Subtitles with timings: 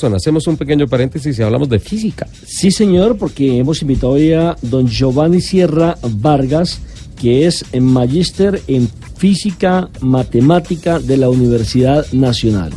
[0.00, 2.28] Hacemos un pequeño paréntesis y hablamos de física.
[2.46, 6.80] Sí, señor, porque hemos invitado hoy a don Giovanni Sierra Vargas,
[7.20, 12.70] que es en magíster en física matemática de la Universidad Nacional.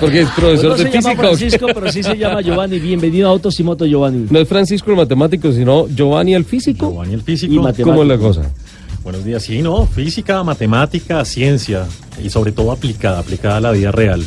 [0.00, 1.22] Porque es profesor no de se llama física.
[1.22, 2.78] Francisco, pero sí se llama Giovanni.
[2.78, 4.28] Bienvenido a Autos y Moto, Giovanni.
[4.30, 6.90] No es Francisco el matemático, sino Giovanni el físico.
[6.90, 7.52] Giovanni el físico.
[7.52, 7.90] Y matemático.
[7.90, 8.50] ¿Cómo es la cosa?
[9.02, 9.42] Buenos días.
[9.42, 11.86] Sí, no, física, matemática, ciencia
[12.22, 14.22] y sobre todo aplicada, aplicada a la vida real.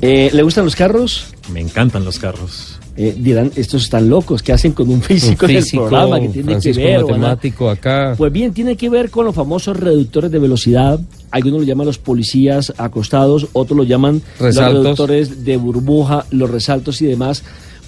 [0.00, 1.26] Eh, ¿Le gustan los carros?
[1.52, 2.78] Me encantan los carros.
[2.98, 6.18] Eh, dirán, estos están locos, ¿qué hacen con un físico, Un en el programa?
[6.18, 7.00] que tiene Francisco que ver?
[7.04, 8.14] matemático acá.
[8.16, 10.98] Pues bien, tiene que ver con los famosos reductores de velocidad.
[11.30, 14.72] Algunos lo llaman los policías acostados, otros lo llaman Resaltos.
[14.74, 17.42] los reductores de burbuja, los resaltos y demás.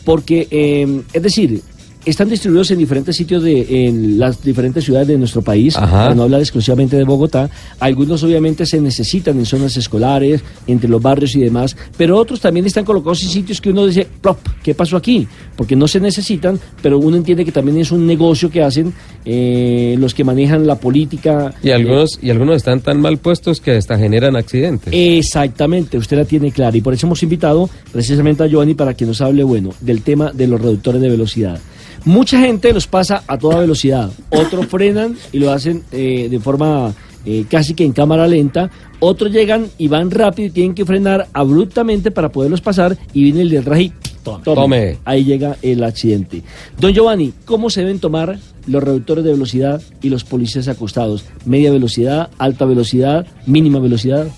[0.04, 1.62] Porque, eh, es decir,
[2.08, 6.04] están distribuidos en diferentes sitios de en las diferentes ciudades de nuestro país, Ajá.
[6.04, 7.50] para no hablar exclusivamente de Bogotá.
[7.80, 12.66] Algunos obviamente se necesitan en zonas escolares, entre los barrios y demás, pero otros también
[12.66, 15.26] están colocados en sitios que uno dice, "Plop, ¿qué pasó aquí?
[15.56, 18.92] Porque no se necesitan, pero uno entiende que también es un negocio que hacen
[19.24, 21.54] eh, los que manejan la política.
[21.62, 24.92] Y algunos, y algunos están tan mal puestos que hasta generan accidentes.
[24.92, 29.04] Exactamente, usted la tiene clara y por eso hemos invitado precisamente a Giovanni para que
[29.04, 31.58] nos hable, bueno, del tema de los reductores de velocidad.
[32.04, 36.94] Mucha gente los pasa a toda velocidad, otros frenan y lo hacen eh, de forma
[37.24, 41.28] eh, casi que en cámara lenta, otros llegan y van rápido y tienen que frenar
[41.32, 44.44] abruptamente para poderlos pasar y viene el de atrás y tome.
[44.44, 44.98] Tome.
[45.04, 46.42] Ahí llega el accidente.
[46.78, 51.24] Don Giovanni, ¿cómo se deben tomar los reductores de velocidad y los policías acostados?
[51.44, 54.28] ¿Media velocidad, alta velocidad, mínima velocidad?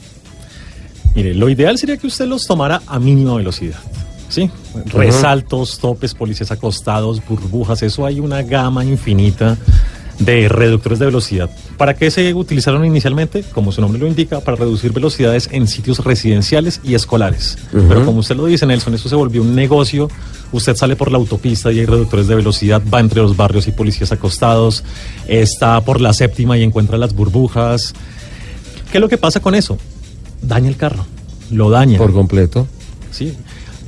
[1.15, 3.79] Mire, lo ideal sería que usted los tomara a mínima velocidad.
[4.31, 4.49] ¿Sí?
[4.87, 9.59] Resaltos, topes, policías acostados, burbujas, eso hay una gama infinita
[10.21, 11.51] de reductores de velocidad.
[11.77, 13.43] ¿Para qué se utilizaron inicialmente?
[13.43, 17.59] Como su nombre lo indica, para reducir velocidades en sitios residenciales y escolares.
[17.73, 20.09] Pero como usted lo dice, Nelson, eso se volvió un negocio.
[20.53, 23.73] Usted sale por la autopista y hay reductores de velocidad, va entre los barrios y
[23.73, 24.85] policías acostados,
[25.27, 27.95] está por la séptima y encuentra las burbujas.
[28.93, 29.79] ¿Qué es lo que pasa con eso?
[30.43, 31.07] Daña el carro,
[31.51, 31.99] lo daña.
[31.99, 32.67] Por completo.
[33.11, 33.35] ¿sí?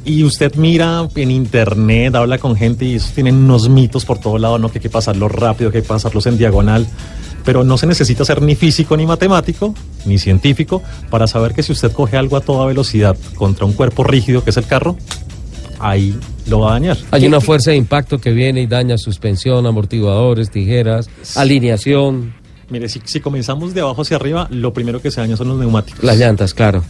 [0.05, 4.59] Y usted mira en internet, habla con gente y tienen unos mitos por todo lado,
[4.59, 4.69] ¿no?
[4.69, 6.87] Que hay que pasarlos rápido, que hay que pasarlos en diagonal.
[7.45, 9.75] Pero no se necesita ser ni físico, ni matemático,
[10.05, 14.05] ni científico para saber que si usted coge algo a toda velocidad contra un cuerpo
[14.05, 14.97] rígido que es el carro,
[15.79, 16.99] ahí lo va a dañar.
[17.11, 22.35] Hay una fuerza de impacto que viene y daña suspensión, amortiguadores, tijeras, alineación,
[22.73, 25.59] Mire, si, si comenzamos de abajo hacia arriba, lo primero que se daña son los
[25.59, 26.03] neumáticos.
[26.03, 26.83] las llantas, claro.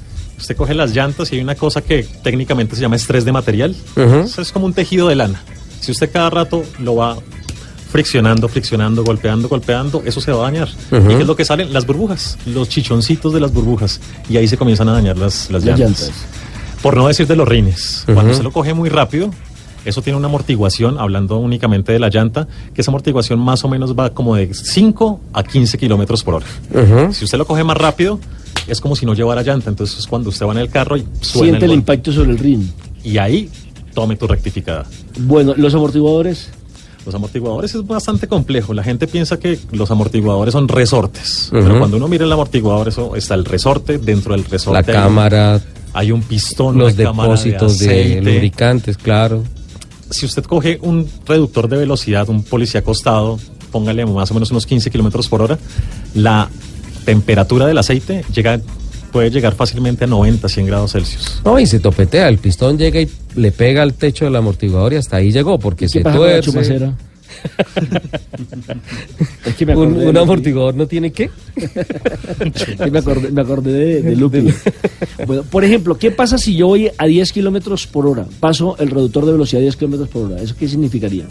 [0.43, 3.77] Usted coge las llantas y hay una cosa que técnicamente se llama estrés de material.
[4.25, 5.41] Eso es como un tejido de lana.
[5.79, 7.17] Si usted cada rato lo va
[7.93, 10.69] friccionando, friccionando, golpeando, golpeando, eso se va a dañar.
[10.91, 11.73] ¿Y qué es lo que salen?
[11.73, 14.01] Las burbujas, los chichoncitos de las burbujas.
[14.29, 16.01] Y ahí se comienzan a dañar las, las, Las llantas.
[16.09, 16.25] llantas.
[16.83, 18.03] Por no decir de los rines.
[18.07, 19.31] Cuando usted lo coge muy rápido,
[19.85, 23.97] eso tiene una amortiguación, hablando únicamente de la llanta, que esa amortiguación más o menos
[23.97, 26.47] va como de 5 a 15 kilómetros por hora.
[27.13, 28.19] Si usted lo coge más rápido,
[28.67, 29.71] es como si no llevara llanta.
[29.71, 32.39] Entonces es cuando usted va en el carro y suena Siente el impacto sobre el
[32.39, 32.63] ring.
[33.05, 33.51] Y ahí
[33.95, 34.87] tome tu rectificada.
[35.21, 36.49] Bueno, los amortiguadores.
[37.05, 38.73] Los amortiguadores es bastante complejo.
[38.75, 41.49] La gente piensa que los amortiguadores son resortes.
[41.51, 43.99] Pero cuando uno mira el amortiguador, eso está el resorte.
[43.99, 45.61] Dentro del resorte La hay- cámara,
[45.95, 48.21] hay un pistón, los depósitos de, aceite.
[48.23, 49.43] lubricantes, claro.
[50.11, 53.41] Si usted coge un reductor de velocidad, un policía acostado,
[53.73, 55.59] póngale más o menos unos 15 kilómetros por hora,
[56.15, 56.49] la
[57.05, 58.61] temperatura del aceite llega,
[59.13, 61.41] puede llegar fácilmente a 90, 100 grados Celsius.
[61.45, 64.97] No, y se topetea, el pistón llega y le pega al techo del amortiguador y
[64.97, 66.51] hasta ahí llegó, porque ¿Qué se tuerce.
[66.51, 66.95] chumacera?
[69.47, 71.31] es que me Un, amortiguador no tiene qué.
[72.91, 74.49] Me acordé, me acordé de, de Lupi.
[75.27, 78.27] Bueno, por ejemplo, ¿qué pasa si yo voy a 10 kilómetros por hora?
[78.41, 80.43] Paso el reductor de velocidad a 10 kilómetros por hora.
[80.43, 81.25] ¿Eso qué significaría?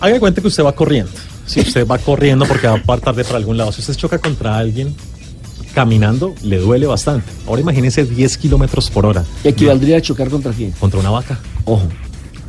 [0.00, 1.10] Haga de cuenta que usted va corriendo.
[1.46, 4.18] Si usted va corriendo porque va a apartar de para algún lado, si usted choca
[4.18, 4.94] contra alguien
[5.74, 7.26] caminando, le duele bastante.
[7.46, 10.70] Ahora imagínese 10 kilómetros por hora Equivaldría a chocar contra quién?
[10.72, 11.38] contra una vaca.
[11.64, 11.86] Ojo.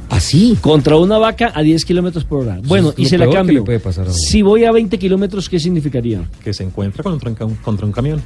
[0.10, 0.58] Así.
[0.62, 2.60] Contra una vaca a 10 kilómetros por hora.
[2.64, 3.64] Bueno, y se la cambio.
[3.66, 4.12] puede pasar.
[4.14, 6.30] Si voy a 20 kilómetros, ¿qué significaría?
[6.44, 8.22] que se encuentra contra un, contra un camión.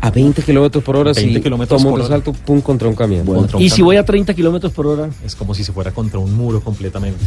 [0.00, 2.08] A 20 kilómetros por hora, 20 si kilómetros tomo un por hora.
[2.08, 3.24] resalto, pum, contra un camión.
[3.24, 3.86] Bueno, Contra un y si camión.
[3.86, 7.24] voy a 30 kilómetros por hora, Es como si se fuera contra un muro completamente.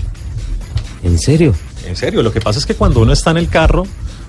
[1.04, 1.54] ¿En serio?
[1.88, 3.84] En serio, lo que pasa es que cuando uno está en el carro,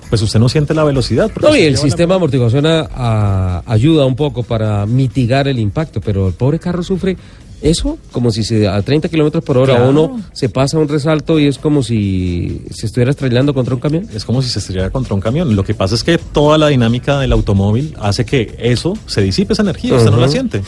[0.09, 1.31] pues usted no siente la velocidad.
[1.41, 6.01] No, y el sistema de amortiguación a- a- ayuda un poco para mitigar el impacto,
[6.01, 7.17] pero el pobre carro sufre
[7.61, 9.89] Eso, como si se, a 30 kilómetros por hora Claro.
[9.91, 14.05] uno se pasa un resalto y es como si se estuviera estrellando contra un camión.
[14.13, 15.55] Es como si se estrellara contra un camión.
[15.55, 19.53] Lo que pasa es que toda la dinámica del automóvil hace que eso se disipe
[19.53, 20.61] esa energía, usted no la siente.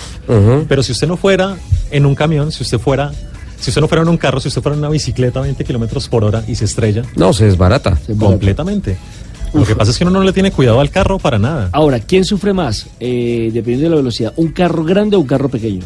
[0.70, 1.58] Pero si usted no fuera
[1.92, 3.12] en un camión, si usted fuera,
[3.60, 5.64] si usted no fuera en un carro, si usted fuera en una bicicleta a 20
[5.64, 7.98] kilómetros por hora y se estrella, No, se desbarata.
[7.98, 8.98] Se completamente.
[9.54, 11.70] Lo que pasa es que uno no le tiene cuidado al carro para nada.
[11.72, 12.88] Ahora, ¿quién sufre más?
[13.00, 15.84] Eh, dependiendo de la velocidad, ¿un carro grande o un carro pequeño?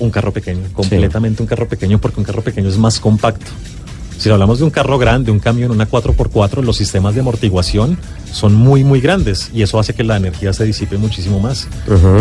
[0.00, 3.46] Un carro pequeño, completamente un carro pequeño, porque un carro pequeño es más compacto.
[4.18, 7.96] Si hablamos de un carro grande, un camión, una 4x4, los sistemas de amortiguación
[8.32, 11.68] son muy, muy grandes y eso hace que la energía se disipe muchísimo más.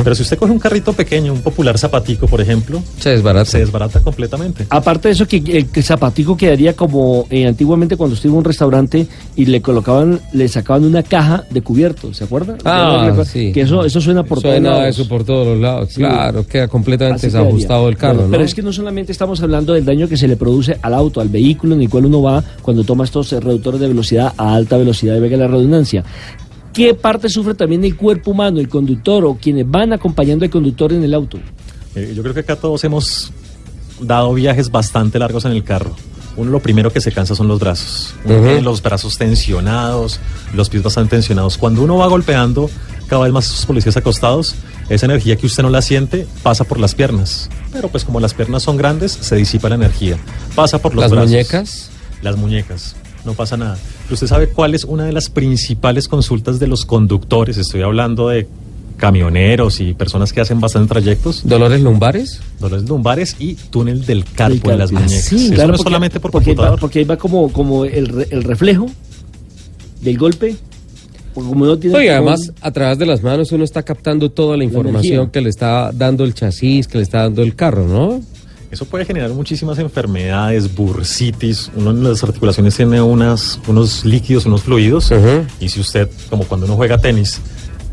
[0.03, 3.45] Pero si usted coge un carrito pequeño, un popular zapatico, por ejemplo, Se desbarata.
[3.49, 4.65] se desbarata completamente.
[4.69, 8.35] Aparte de eso, que el, que el zapatico quedaría como eh, antiguamente cuando usted iba
[8.35, 12.57] a un restaurante y le colocaban, le sacaban una caja de cubiertos, ¿se acuerda?
[12.65, 13.51] Ah, sí.
[13.51, 14.87] Que eso, eso suena por todos Suena lados.
[14.99, 15.89] eso por todos los lados.
[15.89, 15.99] Sí.
[16.01, 17.45] Claro, queda completamente Así quedaría.
[17.47, 18.31] desajustado el carro, Bueno, ¿no?
[18.31, 21.21] Pero es que no solamente estamos hablando del daño que se le produce al auto,
[21.21, 24.53] al vehículo en el cual uno va cuando toma estos eh, reductores de velocidad a
[24.53, 25.98] alta velocidad, y venga la redundancia.
[26.73, 30.93] ¿Qué parte sufre también el cuerpo humano, el conductor o quienes van acompañando al conductor
[30.93, 31.39] en el auto?
[31.95, 33.31] Eh, yo creo que acá todos hemos
[33.99, 35.95] dado viajes bastante largos en el carro.
[36.37, 38.13] Uno lo primero que se cansa son los brazos.
[38.23, 38.43] Uno Ujú.
[38.45, 40.19] tiene los brazos tensionados,
[40.53, 41.57] los pies bastante tensionados.
[41.57, 42.69] Cuando uno va golpeando
[43.07, 44.55] cada vez más a sus policías acostados,
[44.89, 47.49] esa energía que usted no la siente pasa por las piernas.
[47.73, 50.17] Pero pues como las piernas son grandes, se disipa la energía.
[50.55, 51.29] Pasa por los Las brazos.
[51.31, 51.89] muñecas.
[52.21, 52.95] Las muñecas.
[53.25, 53.77] No pasa nada.
[54.03, 57.57] Pero usted sabe cuál es una de las principales consultas de los conductores.
[57.57, 58.47] Estoy hablando de
[58.97, 61.41] camioneros y personas que hacen bastantes trayectos.
[61.47, 62.41] ¿Dolores lumbares?
[62.59, 65.25] Dolores lumbares y túnel del carpo en las muñecas.
[65.27, 66.79] Ah, sí, Eso claro, no es porque- solamente por porque ahí va- computador.
[66.79, 68.87] porque ahí va como, como el, re- el reflejo
[70.01, 70.55] del golpe.
[71.33, 74.63] Como no tiene Oye, además, a través de las manos uno está captando toda la
[74.65, 75.31] información energía.
[75.31, 78.21] que le está dando el chasis, que le está dando el carro, ¿no?
[78.71, 81.71] Eso puede generar muchísimas enfermedades, bursitis.
[81.75, 85.09] Uno en las articulaciones tiene unas, unos líquidos, unos fluidos.
[85.09, 85.45] Ujú.
[85.59, 87.41] Y si usted, como cuando uno juega tenis,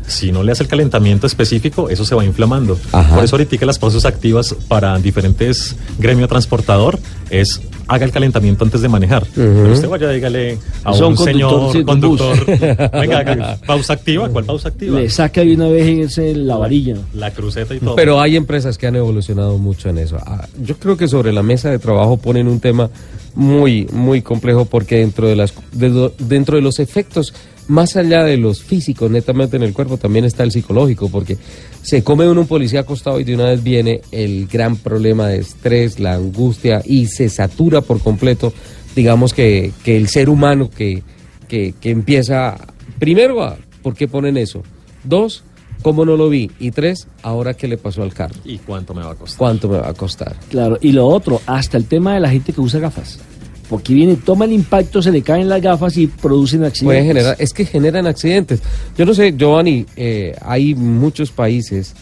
[0.07, 2.79] si no le hace el calentamiento específico, eso se va inflamando.
[2.91, 3.15] Ajá.
[3.15, 6.99] Por eso ahorita las pausas activas para diferentes gremio transportador
[7.29, 9.25] es haga el calentamiento antes de manejar.
[9.33, 12.45] Pero usted vaya, dígale a Son un conductor, señor sí, conductor,
[12.93, 14.99] venga, haga pausa activa, ¿cuál pausa activa?
[14.99, 16.95] le saca de una vez ese, la varilla.
[17.13, 17.95] La cruceta y todo.
[17.95, 20.17] Pero hay empresas que han evolucionado mucho en eso.
[20.25, 22.89] Ah, Yo creo que sobre la mesa de trabajo ponen un tema
[23.35, 27.33] muy, muy complejo porque dentro de, las, de dentro de los efectos,
[27.67, 31.37] más allá de los físicos netamente en el cuerpo, también está el psicológico, porque
[31.81, 35.39] se come uno un policía acostado y de una vez viene el gran problema de
[35.39, 38.53] estrés, la angustia y se satura por completo,
[38.95, 41.03] digamos que, que el ser humano que,
[41.47, 42.57] que, que empieza,
[42.99, 44.63] primero, a, ¿por qué ponen eso?
[45.03, 45.43] Dos,
[45.81, 46.51] ¿cómo no lo vi?
[46.59, 48.35] Y tres, ¿ahora qué le pasó al carro?
[48.43, 49.37] ¿Y cuánto me va a costar?
[49.37, 50.35] ¿Cuánto me va a costar?
[50.49, 53.19] Claro, y lo otro, hasta el tema de la gente que usa gafas.
[53.69, 57.07] Porque viene, toma el impacto, se le caen las gafas y producen accidentes.
[57.07, 58.61] Generar, es que generan accidentes.
[58.97, 61.93] Yo no sé, Giovanni, eh, hay muchos países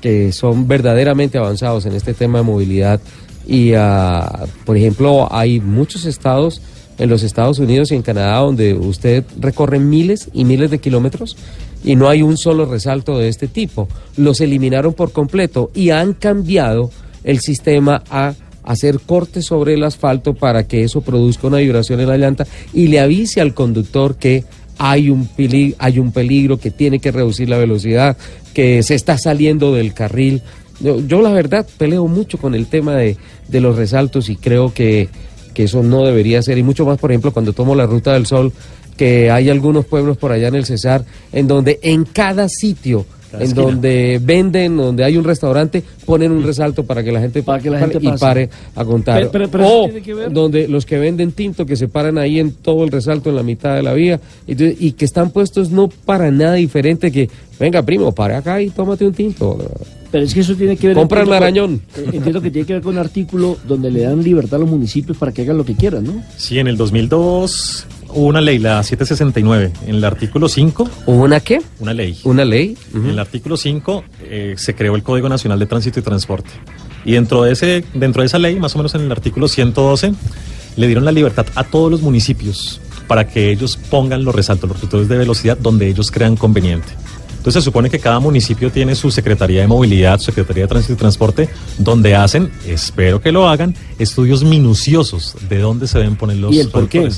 [0.00, 3.00] que son verdaderamente avanzados en este tema de movilidad
[3.46, 6.60] y, ah, por ejemplo, hay muchos estados
[6.98, 11.36] en los Estados Unidos y en Canadá donde usted recorre miles y miles de kilómetros
[11.84, 13.88] y no hay un solo resalto de este tipo.
[14.16, 16.90] Los eliminaron por completo y han cambiado
[17.24, 18.34] el sistema a
[18.68, 22.88] hacer cortes sobre el asfalto para que eso produzca una vibración en la llanta y
[22.88, 24.44] le avise al conductor que
[24.76, 28.16] hay un, peli- hay un peligro, que tiene que reducir la velocidad,
[28.52, 30.42] que se está saliendo del carril.
[30.80, 33.16] Yo, la verdad peleo mucho con el tema de,
[33.50, 35.08] los resaltos y creo que,
[35.54, 38.26] que eso no debería ser, y mucho más, por ejemplo, cuando tomo la Ruta del
[38.26, 38.52] Sol,
[38.96, 43.42] que hay algunos pueblos por allá en el Cesar, en donde en cada sitio, en
[43.42, 43.62] esquina.
[43.66, 47.70] donde venden, donde hay un restaurante, ponen un resalto para que la gente, Para que
[47.70, 49.18] la pare gente y pare a contar.
[49.18, 51.88] Pero- pero- pero eso o tiene que ver- donde los que venden tinto que se
[51.88, 55.30] paran ahí en todo el resalto en la mitad de la vía y, que están
[55.30, 57.28] puestos no para nada diferente que
[57.60, 59.58] venga primo pare acá y tómate un tinto
[60.10, 60.96] Pero es que eso tiene que ver...
[60.96, 64.22] Compra el con- eh, Entiendo que tiene que ver con un artículo donde le dan
[64.22, 66.22] libertad a los municipios para que hagan lo que quieran, ¿no?
[66.38, 69.72] Sí, en el 2002 hubo una ley, la 769.
[69.86, 72.18] En el artículo 5, una qué una ley.
[72.24, 76.02] una ley En el artículo 5 eh, se creó el Código Nacional de Tránsito y
[76.02, 76.50] Transporte.
[77.04, 80.12] Y dentro de, ese, dentro de esa ley, más o menos en el artículo 112,
[80.76, 84.76] le dieron la libertad a todos los municipios para que ellos pongan los resaltos, los
[84.78, 86.88] reductores de velocidad donde ellos crean conveniente.
[87.38, 90.94] Entonces se supone que cada municipio tiene su Secretaría de Movilidad, su Secretaría de Tránsito
[90.94, 91.48] y Transporte,
[91.78, 96.60] donde hacen, espero que lo hagan, estudios minuciosos de dónde se deben poner los ¿Y
[96.60, 97.08] el por qué?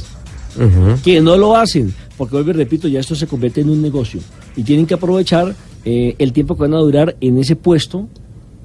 [1.05, 4.21] Que no lo hacen, porque vuelvo y repito, ya esto se convierte en un negocio
[4.57, 5.55] y tienen que aprovechar
[5.85, 8.09] eh, el tiempo que van a durar en ese puesto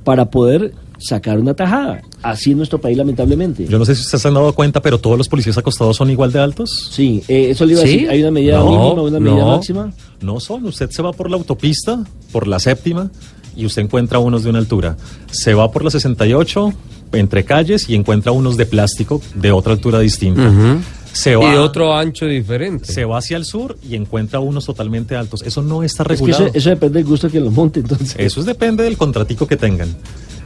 [0.03, 2.01] para poder sacar una tajada.
[2.21, 3.65] Así en nuestro país, lamentablemente.
[3.67, 6.09] Yo no sé si ustedes se han dado cuenta, pero todos los policías acostados son
[6.09, 6.89] igual de altos.
[6.91, 8.09] Sí, eh, eso le iba a decir.
[8.09, 9.47] ¿Hay una medida No, mínima, una medida no.
[9.51, 9.91] máxima?
[10.21, 13.11] No son, usted se va por la autopista, por la séptima,
[13.55, 14.97] y usted encuentra unos de una altura.
[15.31, 16.73] Se va por la 68,
[17.13, 20.49] entre calles, y encuentra unos de plástico de otra altura distinta.
[20.49, 20.79] Ujú.
[21.15, 22.91] Se Y va, de otro ancho diferente.
[22.91, 25.41] se va hacia el sur y encuentra unos totalmente altos.
[25.43, 26.45] Eso no está Es que regulado.
[26.47, 28.15] eso, eso depende del gusto que los monte, entonces.
[28.17, 29.95] Eso es depende del contratico que tengan.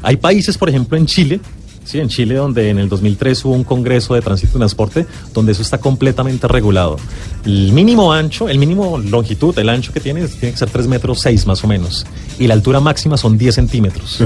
[0.04, 1.40] Hay países, por ejemplo, en Chile,
[1.84, 5.54] sí, en Chile, donde en el 2003 hubo un congreso de tránsito y transporte, donde
[5.54, 6.98] eso está completamente regulado.
[7.46, 11.20] El mínimo ancho, el mínimo longitud, el ancho que tiene, tiene que ser 3 metros
[11.22, 12.06] 6 más o menos.
[12.38, 14.20] Y la altura máxima son 10 centímetros.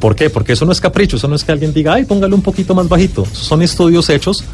[0.00, 0.28] ¿Por qué?
[0.28, 2.74] Porque eso no es capricho, eso no es que alguien diga, ay, póngale un poquito
[2.74, 3.24] más bajito.
[3.32, 4.44] Son estudios hechos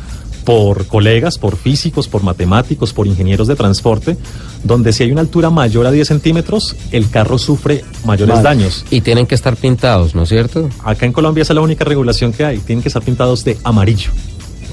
[0.44, 4.16] por colegas, por físicos, por matemáticos, por ingenieros de transporte,
[4.62, 8.48] donde si hay una altura mayor a 10 centímetros, el carro sufre mayores Vale.
[8.48, 8.84] daños.
[8.90, 10.68] Y tienen que estar pintados, ¿no es cierto?
[10.84, 12.58] Acá en Colombia esa es la única regulación que hay.
[12.58, 14.10] Tienen que estar pintados de amarillo.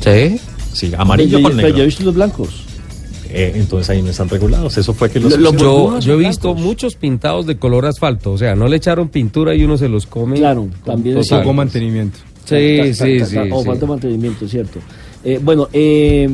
[0.01, 0.39] Sí.
[0.73, 1.77] Sí, amarillo con pero negro.
[1.77, 2.49] yo he visto los blancos.
[3.33, 4.77] Eh, entonces ahí no están regulados.
[4.77, 5.37] Eso fue que los...
[5.37, 5.53] Lo-
[5.99, 6.65] Yo, he visto blancos.
[6.65, 10.05] muchos pintados de color asfalto, o sea, no le echaron pintura y uno se los
[10.05, 10.37] come.
[10.37, 11.17] Claro, también.
[11.29, 12.19] Poco mantenimiento.
[12.45, 13.37] Sí, sí, sí.
[13.51, 14.79] O falta de mantenimiento, cierto.
[15.23, 16.29] Eh, bueno, eh,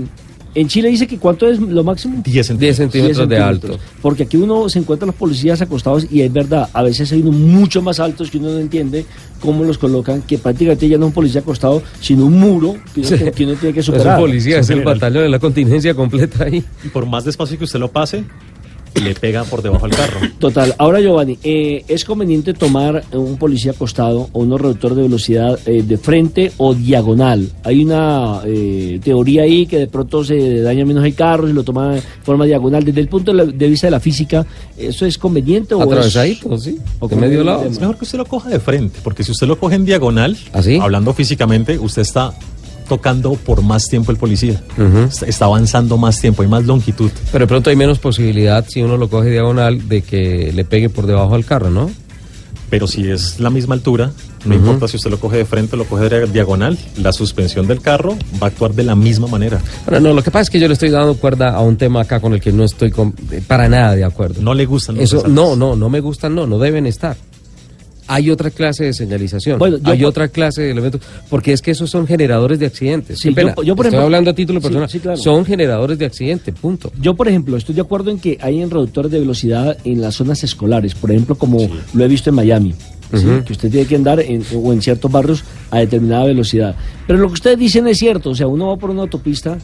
[0.55, 2.21] en Chile dice que ¿cuánto es lo máximo?
[2.23, 2.77] 10 10 centímetros.
[2.77, 3.79] centímetros 10 de alto.
[4.01, 7.35] Porque aquí uno se encuentra los policías acostados y es verdad, a veces hay unos
[7.35, 9.05] mucho más altos que uno no entiende
[9.39, 13.01] cómo los colocan, que prácticamente ya no es un policía acostado, sino un muro que
[13.01, 14.17] uno, que uno tiene que No es superar.
[14.19, 16.63] un policía, es el batallón de la contingencia completa ahí.
[16.83, 18.23] Y por más despacio que usted lo pase,
[19.01, 20.19] le pega por debajo al carro.
[20.39, 20.75] Total.
[20.77, 25.83] Ahora, Giovanni, eh, ¿es conveniente tomar un policía acostado o unos reductor de velocidad eh,
[25.83, 27.49] de frente o diagonal?
[27.63, 31.63] Hay una eh, teoría ahí que de pronto se daña menos el carro si lo
[31.63, 32.83] toma de forma diagonal.
[32.83, 34.45] Desde el punto de, vista de la física,
[34.77, 36.77] ¿eso es conveniente o es- Atravesadito, sí.
[36.99, 37.61] o De medio lado.
[37.61, 39.85] un Es mejor que usted lo coja de frente, porque si usted lo coge en
[39.85, 40.77] diagonal, ¿Ah, sí?
[40.81, 42.33] hablando físicamente, usted está
[42.87, 44.61] tocando por más tiempo el policía.
[45.09, 47.11] Está- Está avanzando más tiempo, hay más longitud.
[47.31, 50.89] Pero de pronto hay menos posibilidad si uno lo coge diagonal de que le pegue
[50.89, 51.89] por debajo al carro, ¿no?
[52.69, 54.11] Pero si es la misma altura,
[54.43, 57.65] no importa si usted lo coge de frente o lo coge de diagonal, la suspensión
[57.65, 59.61] del carro va a actuar de la misma manera.
[59.85, 62.01] Pero no, lo que pasa es que yo le estoy dando cuerda a un tema
[62.01, 64.41] acá con el que no estoy con- eh, para nada de acuerdo.
[64.41, 65.33] No le gustan los Eso, resaltos.
[65.33, 67.15] no, no, no me gustan, no, no deben estar.
[68.07, 71.61] Hay otra clase de señalización, Bueno, yo hay por- otra clase de elementos, porque es
[71.61, 73.19] que esos son generadores de accidentes.
[73.19, 75.17] Sí, pena, yo- yo, por estoy ejemplo- hablando a título personal, sí, claro.
[75.17, 76.91] son generadores de accidente, punto.
[77.01, 80.15] Yo, por ejemplo, estoy de acuerdo en que hay en reductores de velocidad en las
[80.15, 81.59] zonas escolares, por ejemplo, como
[81.93, 82.73] lo he visto en Miami,
[83.13, 83.25] ¿sí?
[83.25, 83.43] Ujú.
[83.43, 86.75] que usted tiene que andar en, o en ciertos barrios a determinada velocidad.
[87.07, 89.57] Pero lo que ustedes dicen es cierto, o sea, uno va por una autopista,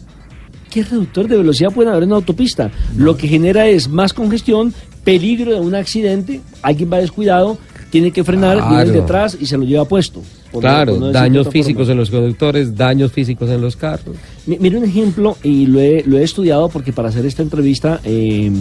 [0.69, 2.71] ¿qué reductor de velocidad puede haber en una autopista?
[2.97, 4.73] Lo que genera es más congestión,
[5.03, 7.57] peligro de un accidente, alguien va descuidado,
[7.93, 9.01] tiene que frenar, viene el Claro.
[9.01, 10.21] detrás y se lo lleva puesto.
[10.59, 11.91] Claro, no daños físicos forma.
[11.93, 14.15] en los conductores, daños físicos en los carros.
[14.47, 17.99] Mi- Mire un ejemplo, y lo he, lo he estudiado porque para hacer esta entrevista
[18.03, 18.51] eh,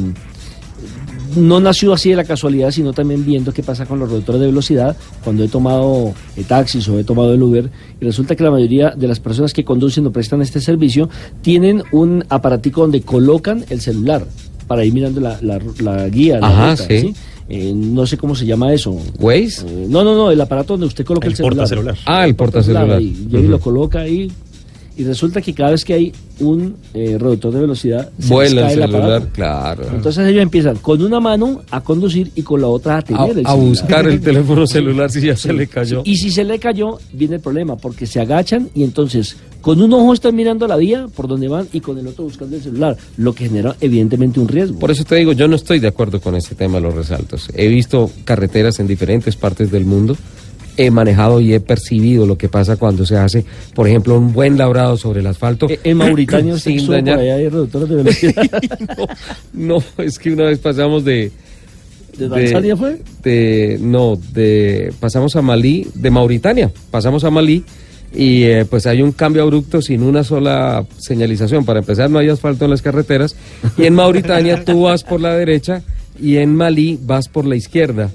[1.36, 4.48] no nació así de la casualidad, sino también viendo qué pasa con los reductores de
[4.48, 7.70] velocidad cuando he tomado eh, taxis o he tomado el Uber.
[8.00, 11.08] Y resulta que la mayoría de las personas que conducen o prestan este servicio
[11.40, 14.26] tienen un aparatico donde colocan el celular
[14.66, 16.38] para ir mirando la, la- la guía.
[16.38, 17.14] la Ajá, ruta, sí.
[17.54, 18.96] Eh, no sé cómo se llama eso.
[19.20, 19.66] ¿Waze?
[19.68, 21.98] Eh, no, no, no, el aparato donde usted coloca el, El celular.
[22.06, 22.98] Ah, el portacelular.
[23.02, 24.32] Y, lo coloca ahí.
[24.96, 28.78] Y resulta que cada vez que hay un eh, reductor de velocidad, Vuela cae el
[28.78, 29.28] el celular, aparato.
[29.34, 29.84] claro.
[29.94, 33.38] Entonces ellos empiezan con una mano a conducir y con la otra a a, tener
[33.38, 33.68] el a celular.
[33.68, 36.00] buscar el teléfono celular si ya se le cayó.
[36.06, 39.92] Y si se le cayó, viene el problema, porque se agachan y entonces con un
[39.94, 42.96] ojo están mirando la vía por donde van y con el otro buscando el celular,
[43.16, 44.78] lo que genera evidentemente un riesgo.
[44.78, 47.48] Por eso te digo, yo no estoy de acuerdo con este tema de los resaltos.
[47.54, 50.16] He visto carreteras en diferentes partes del mundo,
[50.76, 54.56] he manejado y he percibido lo que pasa cuando se hace, por ejemplo, un buen
[54.58, 55.68] labrado sobre el asfalto.
[55.68, 58.42] Eh, en Mauritania sin dañar- allá hay reductores de velocidad.
[59.52, 61.30] no, no, es que una vez pasamos de...
[62.18, 63.00] ¿De Tanzania fue?
[63.22, 67.64] de- no, de pasamos a Malí, de Mauritania, pasamos a Malí
[68.14, 71.64] y eh, pues hay un cambio abrupto sin una sola señalización.
[71.64, 73.36] Para empezar, no hay asfalto en las carreteras
[73.78, 75.82] y en Mauritania tú vas por la derecha
[76.20, 78.10] y en Malí vas por la izquierda.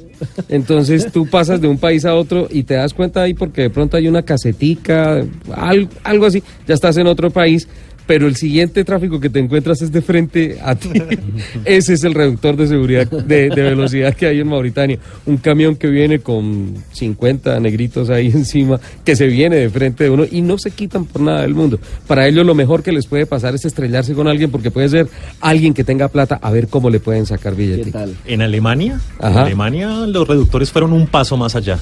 [0.50, 3.70] Entonces tú pasas de un país a otro y te das cuenta ahí porque de
[3.70, 5.24] pronto hay una casetica,
[5.54, 7.68] algo, algo así, ya estás en otro país,
[8.08, 10.90] pero el siguiente tráfico que te encuentras es de frente a ti.
[11.66, 14.98] Ese es el reductor de seguridad, de, de velocidad que hay en Mauritania.
[15.26, 20.10] Un camión que viene con 50 negritos ahí encima, que se viene de frente de
[20.10, 21.80] uno y no se quitan por nada del mundo.
[22.08, 25.08] Para ellos lo mejor que les puede pasar es estrellarse con alguien porque puede ser
[25.42, 27.92] alguien que tenga plata a ver cómo le pueden sacar ¿Qué billete.
[27.92, 28.16] tal?
[28.26, 29.38] En Alemania, en.
[29.38, 31.78] Alemania los reductores fueron un paso más allá.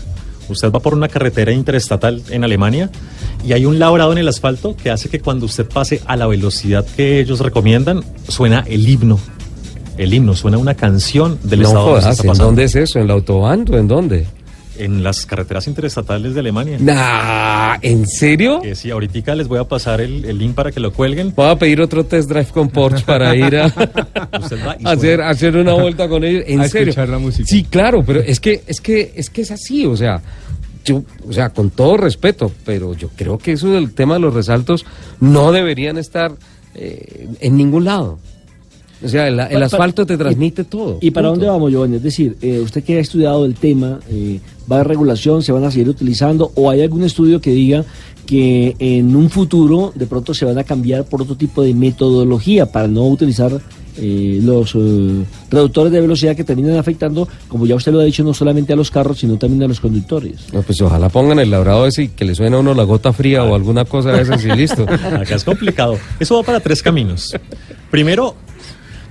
[0.49, 2.89] Usted va por una carretera interestatal en Alemania
[3.45, 6.27] y hay un labrado en el asfalto que hace que cuando usted pase a la
[6.27, 9.19] velocidad que ellos recomiendan, suena el himno.
[9.97, 12.99] El himno, suena una canción del no estado jodas, ¿en dónde es eso?
[12.99, 14.27] ¿En la autobahn o en dónde?
[14.77, 16.77] En las carreteras interestatales de Alemania.
[16.79, 18.61] Nah, ¿en serio?
[18.61, 21.33] Que sí, ahorita les voy a pasar el, el link para que lo cuelguen.
[21.35, 23.65] Voy a pedir otro test drive con Porsche para ir a
[24.83, 26.43] hacer, hacer una vuelta con ellos.
[26.47, 26.89] ¿En A serio?
[26.89, 27.47] escuchar la música.
[27.47, 30.21] Sí, claro, pero es que, es que, es que es así, o sea,
[30.83, 34.33] yo, o sea, con todo respeto, pero yo creo que eso del tema de los
[34.33, 34.85] resaltos
[35.19, 36.33] no deberían estar
[36.75, 38.19] eh, en ningún lado.
[39.03, 40.97] O sea, el, el asfalto te y- transmite todo.
[41.01, 41.41] ¿Y para punto.
[41.45, 41.95] dónde vamos, Giovanni?
[41.97, 44.39] Es decir, eh, usted que ha estudiado el tema, eh,
[44.71, 45.43] ¿va a regulación?
[45.43, 46.51] ¿Se van a seguir utilizando?
[46.55, 47.83] ¿O hay algún estudio que diga
[48.25, 52.65] que en un futuro de pronto se van a cambiar por otro tipo de metodología
[52.71, 53.51] para no utilizar
[53.97, 58.23] eh, los eh, reductores de velocidad que terminan afectando, como ya usted lo ha dicho,
[58.23, 60.51] no solamente a los carros, sino también a los conductores?
[60.51, 63.13] No, pues ojalá pongan el labrado ese y que le suene a uno la gota
[63.13, 64.83] fría o alguna cosa de esas y listo.
[65.13, 65.97] Acá es complicado.
[66.19, 67.31] Eso va para tres caminos.
[67.91, 68.35] Primero,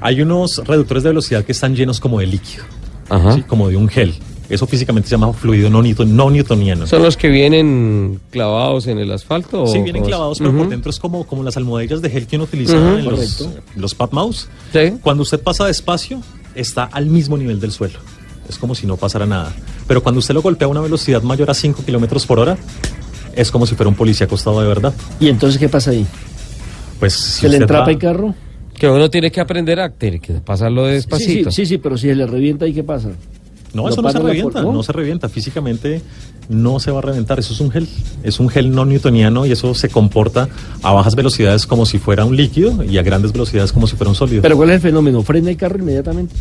[0.04, 2.62] hay unos reductores de velocidad que están llenos como de líquido,
[3.08, 3.34] Ajá.
[3.36, 3.42] ¿sí?
[3.42, 4.14] como de un gel.
[4.50, 6.86] Eso físicamente se llama fluido no, newton- no newtoniano.
[6.86, 9.62] ¿Son los que vienen clavados en el asfalto?
[9.62, 12.36] o Sí, vienen clavados, pero por dentro es como, como las almohadillas de gel que
[12.36, 13.62] uno utiliza en los, Correcto.
[13.76, 14.48] los pad mouse.
[14.72, 14.92] Sí.
[15.00, 16.20] Cuando usted pasa despacio,
[16.54, 17.98] está al mismo nivel del suelo.
[18.46, 19.50] Es como si no pasara nada.
[19.88, 22.58] Pero cuando usted lo golpea a una velocidad mayor a 5 kilómetros por hora,
[23.34, 24.92] es como si fuera un policía acostado de verdad.
[25.18, 26.06] ¿Y entonces qué pasa ahí?
[27.00, 28.34] Pues si ¿Se le entrapa va- el carro?
[28.84, 31.50] Que uno tiene que aprender a tiene que pasarlo Sí, sí, despacito.
[31.50, 33.08] sí, sí, pero si se le revienta, ¿y qué pasa?
[33.72, 34.82] No, ¿Lo eso no se revienta, por- no?
[34.82, 35.28] se revienta.
[35.30, 36.02] Físicamente
[36.50, 37.38] no se va a reventar.
[37.38, 37.88] Eso es un gel.
[38.22, 40.48] Es un gel no newtoniano y eso se comporta
[40.82, 44.10] a bajas velocidades como si fuera un líquido y a grandes velocidades como si fuera
[44.10, 44.42] un sólido.
[44.42, 45.22] Pero ¿cuál es el fenómeno?
[45.22, 46.34] ¿Frena el carro inmediatamente?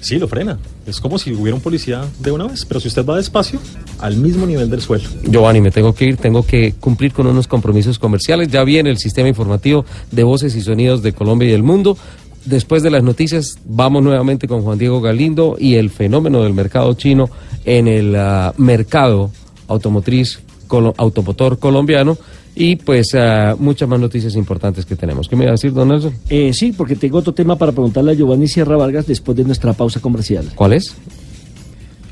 [0.00, 0.58] Sí, lo frena.
[0.86, 2.64] Es como si hubiera un policía de una vez.
[2.64, 3.60] Pero si usted va despacio,
[3.98, 5.08] al mismo nivel del suelo.
[5.24, 8.48] Giovanni, me tengo que ir, tengo que cumplir con unos compromisos comerciales.
[8.48, 11.96] Ya viene el sistema informativo de voces y sonidos de Colombia y del mundo.
[12.44, 16.94] Después de las noticias, vamos nuevamente con Juan Diego Galindo y el fenómeno del mercado
[16.94, 17.28] chino
[17.64, 19.30] en el ah, mercado
[19.66, 20.40] automotriz
[20.96, 22.18] automotor colombiano
[22.60, 25.28] y pues ah, muchas más noticias importantes que tenemos.
[25.28, 26.12] ¿Qué me iba a decir, don Nelson?
[26.28, 29.74] Eh, sí, porque tengo otro tema para preguntarle a Giovanni Sierra Vargas después de nuestra
[29.74, 30.50] pausa comercial.
[30.56, 30.92] ¿Cuál es?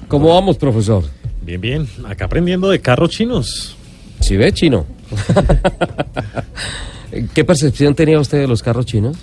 [0.07, 1.03] ¿Cómo vamos, profesor?
[1.43, 1.89] Bien, bien.
[2.07, 3.77] Acá aprendiendo de carros chinos.
[4.21, 4.87] Si ve chino.
[7.35, 9.17] ¿Qué percepción tenía usted de los carros chinos?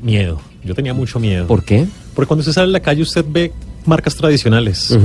[0.00, 0.40] Miedo.
[0.62, 1.48] Yo tenía mucho miedo.
[1.48, 1.88] ¿Por qué?
[2.14, 3.50] Porque cuando usted sale a la calle usted ve
[3.84, 4.96] marcas tradicionales.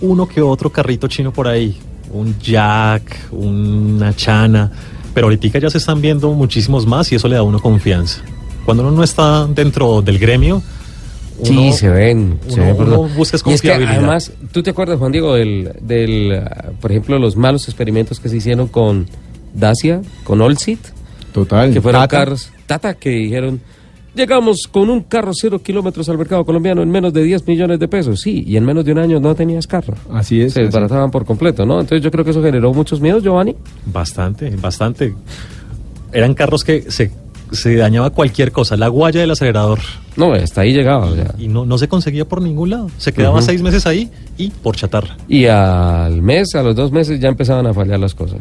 [0.00, 1.76] Uno que otro carrito chino por ahí.
[2.12, 4.72] Un Jack, una Chana.
[5.18, 8.20] Pero ahorita ya se están viendo muchísimos más y eso le da a uno confianza.
[8.64, 10.62] Cuando uno no está dentro del gremio...
[11.42, 12.38] Sí, se ven.
[12.46, 13.08] se uno- ven, por uno todo.
[13.16, 13.96] busca y es que confiabilidad.
[13.98, 16.40] además, ¿tú te acuerdas, Juan Diego, del, del
[16.80, 19.06] por ejemplo, los malos experimentos que se hicieron con
[19.54, 20.78] Dacia, con Olsit,
[21.32, 21.72] Total.
[21.72, 22.16] que fueron Tata.
[22.16, 23.60] carros Tata que dijeron,
[24.18, 27.88] llegamos con un carro cero kilómetros al mercado colombiano en menos de 10 millones de
[27.88, 28.20] pesos.
[28.20, 29.94] Sí, y en menos de un año no tenías carro.
[30.12, 30.52] Así es.
[30.52, 31.80] Se desbarataban por completo, ¿no?
[31.80, 33.54] Entonces yo creo que eso generó muchos miedos, Giovanni.
[33.86, 35.14] Bastante, bastante.
[36.12, 37.10] Eran carros que se,
[37.52, 38.76] se dañaba cualquier cosa.
[38.76, 39.78] La guaya del acelerador.
[40.16, 41.06] No, hasta ahí llegaba.
[41.06, 41.34] o sea.
[41.38, 42.90] Y no, no se conseguía por ningún lado.
[42.98, 45.16] Se quedaba seis meses ahí y por chatarra.
[45.28, 48.40] Y al mes, a los dos meses ya empezaban a fallar las cosas.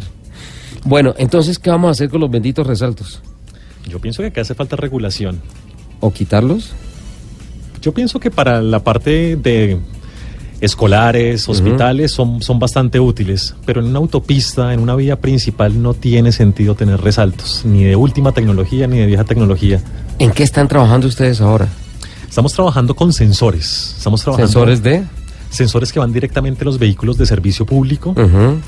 [0.83, 3.21] Bueno, entonces, ¿qué vamos a hacer con los benditos resaltos?
[3.87, 5.41] Yo pienso que acá hace falta regulación.
[5.99, 6.73] ¿O quitarlos?
[7.81, 9.79] Yo pienso que para la parte de
[10.59, 15.93] escolares, hospitales, son, son bastante útiles, pero en una autopista, en una vía principal, no
[15.93, 19.81] tiene sentido tener resaltos, ni de última tecnología, ni de vieja tecnología.
[20.19, 21.67] ¿En qué están trabajando ustedes ahora?
[22.27, 23.95] Estamos trabajando con sensores.
[23.97, 25.03] Estamos trabajando ¿Sensores de?
[25.49, 28.11] sensores que van directamente a los vehículos de servicio público.
[28.11, 28.59] Ujú.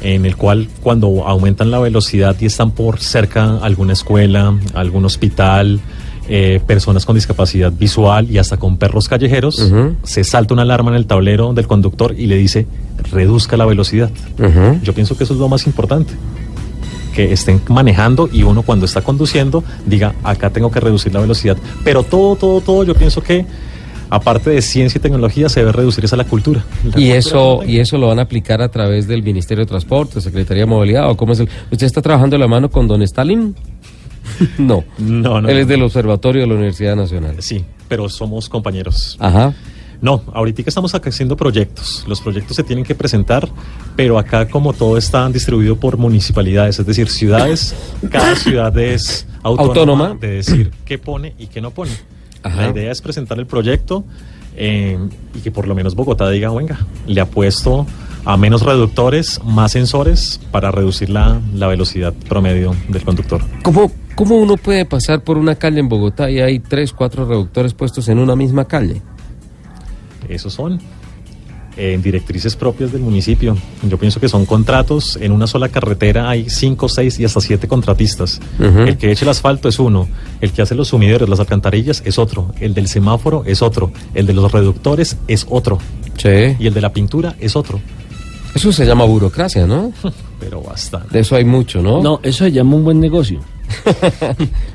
[0.00, 5.80] En el cual cuando aumentan la velocidad y están por cerca alguna escuela, algún hospital,
[6.28, 10.96] eh, personas con discapacidad visual y hasta con perros callejeros, se salta una alarma en
[10.96, 12.66] el tablero del conductor y le dice
[13.10, 14.10] reduzca la velocidad.
[14.82, 16.12] Yo pienso que eso es lo más importante.
[17.14, 21.56] Que estén manejando y uno cuando está conduciendo diga, acá tengo que reducir la velocidad.
[21.82, 23.46] Pero todo, todo, todo, yo pienso que
[24.10, 26.64] aparte de ciencia y tecnología se debe reducir esa la cultura.
[26.84, 29.68] La Y cultura eso, y eso lo van a aplicar a través del Ministerio de
[29.68, 31.48] Transporte, Secretaría de Movilidad, o cómo es el.
[31.70, 33.54] ¿Usted está trabajando de la mano con Don Stalin?
[34.58, 34.84] no.
[34.98, 35.48] No, no.
[35.48, 37.36] Él es del Observatorio de la Universidad Nacional.
[37.40, 39.16] Sí, pero somos compañeros.
[39.20, 39.54] Ajá.
[40.00, 42.04] No, ahorita estamos haciendo proyectos.
[42.06, 43.48] Los proyectos se tienen que presentar,
[43.96, 47.74] pero acá como todo está distribuido por municipalidades, es decir, ciudades,
[48.08, 50.14] cada ciudad es autónoma, Autónoma.
[50.20, 51.90] de decir qué pone y qué no pone.
[52.48, 52.62] Ajá.
[52.62, 54.04] La idea es presentar el proyecto
[54.56, 54.98] eh,
[55.34, 57.86] y que por lo menos Bogotá diga, venga, le apuesto
[58.24, 63.40] a menos reductores, más sensores para reducir la, la velocidad promedio del conductor.
[63.62, 67.72] ¿Cómo, ¿Cómo uno puede pasar por una calle en Bogotá y hay tres, cuatro reductores
[67.72, 69.00] puestos en una misma calle?
[70.28, 70.80] Esos son
[71.78, 73.56] en directrices propias del municipio.
[73.88, 75.16] Yo pienso que son contratos.
[75.20, 78.40] En una sola carretera hay cinco, seis y hasta siete contratistas.
[78.58, 80.08] El que eche el asfalto es uno.
[80.40, 82.52] El que hace los sumidores, las alcantarillas es otro.
[82.60, 83.92] El del semáforo es otro.
[84.14, 85.78] El de los reductores es otro.
[86.16, 86.56] Sí.
[86.58, 87.80] Y el de la pintura es otro.
[88.54, 89.92] Eso se llama burocracia, ¿no?
[90.40, 91.08] Pero bastante.
[91.12, 92.02] De eso hay mucho, ¿no?
[92.02, 93.40] No, eso se llama un buen negocio.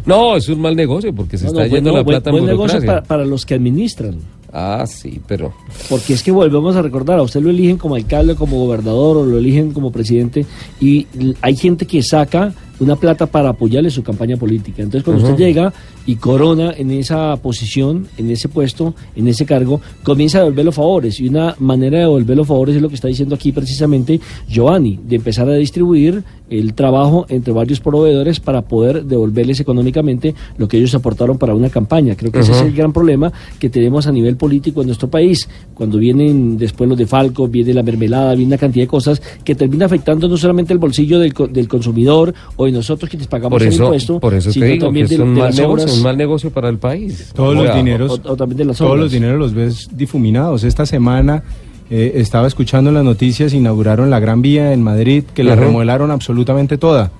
[0.05, 2.33] No, es un mal negocio porque se No, está no, yendo la buen- plata en
[2.35, 3.01] buen negocio burocracia.
[3.03, 4.17] para, para los que administran.
[4.55, 5.51] Ah, sí, pero...
[5.89, 9.25] Porque es que volvemos a recordar, a usted lo eligen como alcalde, como gobernador o
[9.25, 10.45] lo eligen como presidente
[10.79, 11.07] y
[11.41, 14.83] hay gente que saca una plata para apoyarle su campaña política.
[14.83, 15.73] Entonces cuando usted llega
[16.05, 20.75] y corona en esa posición, en ese puesto, en ese cargo, comienza a devolver los
[20.75, 24.19] favores y una manera de devolver los favores es lo que está diciendo aquí precisamente
[24.47, 30.67] Giovanni, de empezar a distribuir el trabajo entre varios proveedores para poder devolverles económicamente lo
[30.67, 32.15] que ellos aportaron para una campaña.
[32.15, 35.47] Creo que ese es el gran problema que tenemos a nivel político en nuestro país.
[35.73, 39.55] Cuando vienen después los de Falco, viene la mermelada, viene una cantidad de cosas que
[39.55, 43.63] termina afectando no solamente el bolsillo del, del consumidor o de nosotros quienes pagamos Por
[43.63, 45.92] el impuesto, por eso te sino digo que también de, de las obras.
[45.93, 47.31] Un mal negocio para el país.
[47.35, 49.87] Todos O los sea, dineros, o- o también de las todos los dineros los ves
[49.91, 50.63] difuminados.
[50.63, 51.43] Esta semana
[51.89, 55.63] eh, estaba escuchando en las noticias, inauguraron la Gran Vía en Madrid, que la Ujú.
[55.65, 57.11] remodelaron absolutamente toda.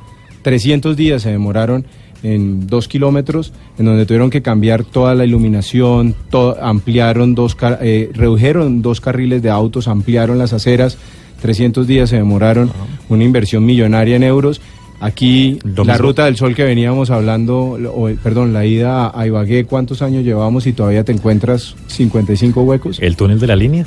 [0.42, 1.86] 300 días se demoraron
[2.24, 7.80] en dos kilómetros, en donde tuvieron que cambiar toda la iluminación, to- ampliaron dos, car-
[7.82, 10.98] eh, redujeron dos carriles de autos, ampliaron las aceras.
[11.42, 12.72] 300 días se demoraron,
[13.10, 14.62] una inversión millonaria en euros.
[15.04, 20.02] Aquí la ruta del sol que veníamos hablando, o, perdón, la ida a Ibagué, ¿cuántos
[20.02, 23.00] años llevamos y todavía te encuentras 55 huecos?
[23.02, 23.86] El túnel de la línea.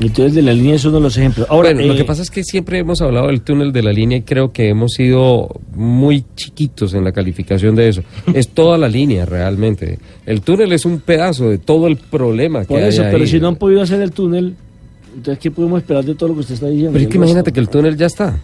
[0.00, 1.46] Entonces de la línea es uno de los ejemplos.
[1.48, 3.92] Ahora, bueno, lo eh, que pasa es que siempre hemos hablado del túnel de la
[3.92, 8.02] línea y creo que hemos sido muy chiquitos en la calificación de eso.
[8.34, 10.00] es toda la línea realmente.
[10.26, 13.28] El túnel es un pedazo de todo el problema que por hay eso, pero ahí.
[13.28, 14.56] si no han podido hacer el túnel,
[15.14, 16.94] entonces ¿qué podemos esperar de todo lo que usted está diciendo?
[16.94, 18.40] Pero es que imagínate que el túnel ya está.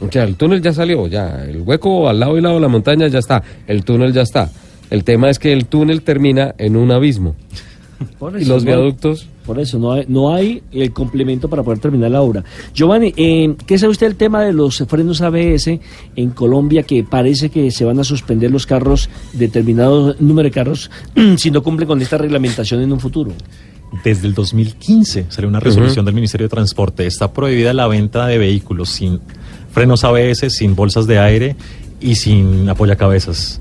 [0.00, 1.44] O sea, el túnel ya salió, ya.
[1.44, 3.42] El hueco al lado y lado de la montaña ya está.
[3.66, 4.50] El túnel ya está.
[4.90, 7.34] El tema es que el túnel termina en un abismo.
[8.18, 8.66] Por Y eso, los ¿no?
[8.68, 9.28] viaductos.
[9.46, 12.44] Por eso, no hay, no hay el complemento para poder terminar la obra.
[12.74, 15.78] Giovanni, eh, ¿qué sabe usted del tema de los frenos ABS
[16.16, 20.90] en Colombia que parece que se van a suspender los carros, determinado número de carros,
[21.36, 23.32] si no cumplen con esta reglamentación en un futuro?
[24.02, 27.06] Desde el 2015 salió una resolución del Ministerio de Transporte.
[27.06, 29.20] Está prohibida la venta de vehículos sin
[29.74, 31.56] frenos ABS, sin bolsas de aire
[32.00, 33.60] y sin apoyacabezas.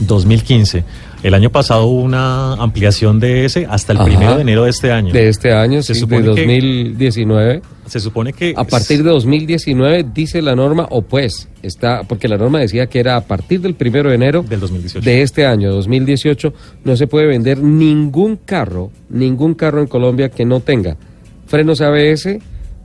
[0.00, 0.84] 2015.
[1.22, 4.06] El año pasado hubo una ampliación de ese hasta el Ajá.
[4.06, 5.12] primero de enero de este año.
[5.12, 7.62] De este año, Se sí, de supone que- 2019.
[7.86, 12.38] Se supone que A partir de 2019 dice la norma, o pues, está, porque la
[12.38, 15.04] norma decía que era a partir del primero de enero del 2018.
[15.08, 16.52] de este año, 2018,
[16.84, 20.96] no se puede vender ningún carro, ningún carro en Colombia que no tenga
[21.46, 22.40] frenos ABS,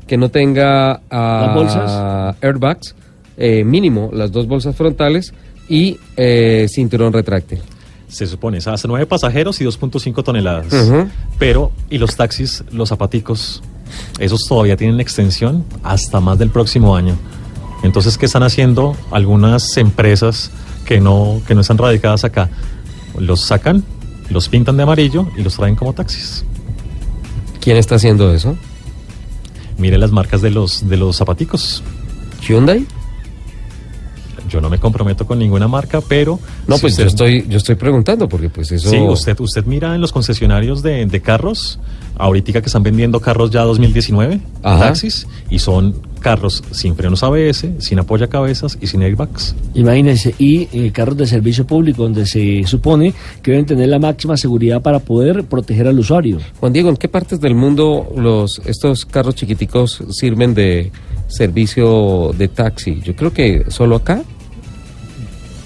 [0.07, 2.35] que no tenga ah, ¿Las bolsas?
[2.41, 2.95] airbags,
[3.37, 5.33] eh, mínimo las dos bolsas frontales
[5.69, 7.59] y eh, cinturón retráctil.
[8.07, 10.71] Se supone, hasta nueve pasajeros y 2.5 toneladas.
[10.71, 11.09] Ujú.
[11.37, 13.61] Pero, y los taxis, los zapaticos,
[14.17, 17.17] esos todavía tienen extensión hasta más del próximo año.
[17.83, 20.51] Entonces, ¿qué están haciendo algunas empresas
[20.85, 22.49] que no, que no están radicadas acá?
[23.19, 23.83] Los sacan,
[24.29, 26.45] los pintan de amarillo y los traen como taxis.
[27.59, 28.55] ¿Quién está haciendo eso?
[29.77, 31.83] Mire las marcas de los, de los zapaticos.
[32.47, 32.85] Hyundai.
[34.49, 36.39] Yo no me comprometo con ninguna marca, pero...
[36.67, 38.89] No, si pues usted- yo estoy, yo estoy preguntando porque pues eso.
[38.89, 41.79] Sí, usted, usted mira en los concesionarios de, de carros,
[42.17, 44.79] ahorita que están vendiendo carros ya 2019, Ajá.
[44.79, 49.55] taxis, y son carros sin frenos ABS, sin apoyacabezas y sin airbags.
[49.73, 54.37] Imagínense, y eh, carros de servicio público donde se supone que deben tener la máxima
[54.37, 56.39] seguridad para poder proteger al usuario.
[56.59, 60.91] Juan Diego, ¿en qué partes del mundo los estos carros chiquiticos sirven de
[61.27, 63.01] servicio de taxi?
[63.03, 64.23] Yo creo que solo acá.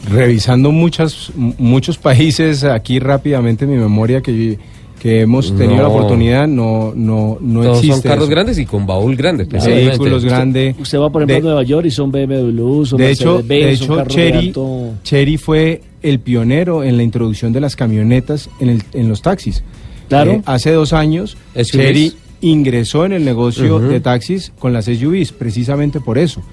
[0.10, 4.58] Revisando muchas, muchos países aquí rápidamente mi memoria que,
[5.02, 5.82] que hemos tenido No.
[5.82, 7.94] la oportunidad, no, no, no Todos existe.
[7.96, 8.32] son carros eso.
[8.32, 9.46] grandes y con baúl grande.
[9.48, 9.88] precisamente.
[9.90, 10.76] Vehículos grandes.
[10.80, 13.72] Usted va, por ejemplo, De- a Nueva York y son BMW, son De hecho, de
[13.72, 18.84] hecho de alto- Chery fue el pionero en la introducción de las camionetas en, el-
[18.94, 19.64] en los taxis.
[20.08, 20.34] Claro.
[20.34, 21.72] Eh, hace dos años, SUVs.
[21.72, 26.44] Chery ingresó en el negocio de taxis con las SUVs, precisamente por eso,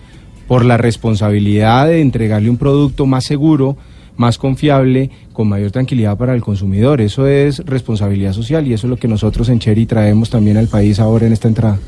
[0.46, 3.76] por la responsabilidad de entregarle un producto más seguro,
[4.18, 7.00] más confiable, con mayor tranquilidad para el consumidor.
[7.00, 10.68] Eso es responsabilidad social y eso es lo que nosotros en Chery traemos también al
[10.68, 11.78] país ahora en esta entrada.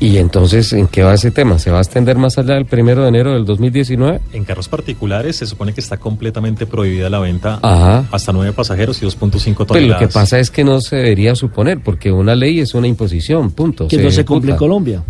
[0.00, 1.58] ¿Y entonces en qué va ese tema?
[1.58, 4.20] ¿Se va a extender más allá del primero de enero del 2019?
[4.32, 8.06] En carros particulares se supone que está completamente prohibida la venta Ajá.
[8.12, 10.00] hasta nueve pasajeros y 2.5 Pero toneladas.
[10.02, 13.50] lo que pasa es que no se debería suponer, porque una ley es una imposición,
[13.50, 13.88] punto.
[13.88, 14.56] Que no se cumple en.
[14.58, 15.02] Colombia.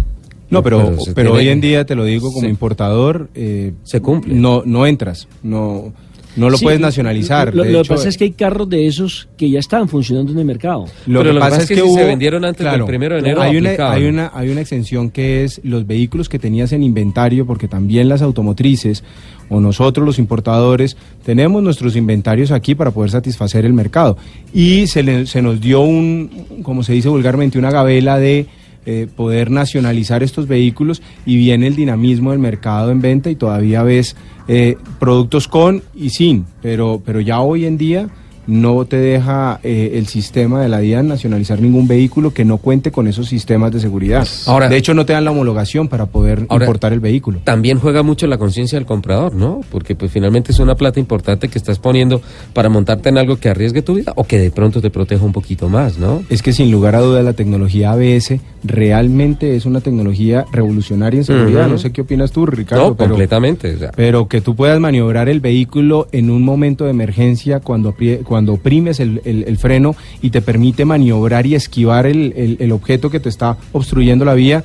[0.48, 4.00] No, pero, Pero pero, tiene- hoy en día te lo digo como importador, eh, Se
[4.00, 4.32] cumple.
[4.34, 5.92] No, no entras, no,
[6.38, 7.54] no lo Sí, puedes nacionalizar.
[7.54, 9.88] Lo, De lo hecho, que pasa es que hay carros de esos que ya están
[9.88, 10.86] funcionando en el mercado.
[11.06, 13.20] Lo Pero que lo pasa es que, si hubo, se vendieron antes del primero de
[13.20, 16.82] enero, hay una, hay una hay una exención que es los vehículos que tenías en
[16.82, 19.04] inventario, porque también las automotrices
[19.50, 24.16] o nosotros los importadores tenemos nuestros inventarios aquí para poder satisfacer el mercado
[24.52, 26.30] y se, le- se nos dio un,
[26.62, 28.46] como se dice vulgarmente, una gabela de
[28.90, 33.82] eh, poder nacionalizar estos vehículos y viene el dinamismo del mercado en venta y todavía
[33.82, 34.16] ves
[34.48, 38.08] eh, productos con y sin, pero, pero ya hoy en día
[38.48, 42.90] no te deja eh, el sistema de la DIAN nacionalizar ningún vehículo que no cuente
[42.90, 44.26] con esos sistemas de seguridad.
[44.46, 47.40] Ahora- de hecho, no te dan la homologación para poder Ahora- importar el vehículo.
[47.44, 49.60] También juega mucho la conciencia del comprador, ¿no?
[49.70, 52.20] Porque pues finalmente es una plata importante que estás poniendo
[52.54, 55.32] para montarte en algo que arriesgue tu vida o que de pronto te proteja un
[55.32, 56.22] poquito más, ¿no?
[56.30, 61.24] Es que sin lugar a dudas la tecnología ABS realmente es una tecnología revolucionaria en
[61.24, 61.68] seguridad.
[61.68, 62.88] No sé qué opinas tú, Ricardo.
[62.90, 63.74] no, pero- completamente.
[63.74, 67.92] o sea, Pero que tú puedas maniobrar el vehículo en un momento de emergencia cuando,
[67.94, 72.70] aprie- cuando oprimes el, el- freno y te permite maniobrar y esquivar el, el- el
[72.70, 74.62] objeto que te está obstruyendo la vía,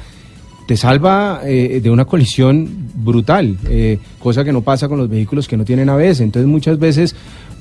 [0.68, 5.48] te salva eh, de una colisión brutal, eh, cosa que no pasa con los vehículos
[5.48, 6.22] que no tienen ABS.
[6.22, 7.16] Entonces muchas veces